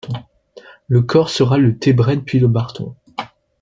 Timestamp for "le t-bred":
1.59-2.23